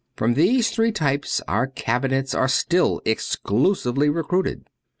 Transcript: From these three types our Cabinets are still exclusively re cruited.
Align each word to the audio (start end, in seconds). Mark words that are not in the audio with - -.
From 0.15 0.33
these 0.33 0.71
three 0.71 0.91
types 0.91 1.41
our 1.47 1.67
Cabinets 1.67 2.33
are 2.33 2.47
still 2.47 3.03
exclusively 3.05 4.09
re 4.09 4.23
cruited. 4.23 4.65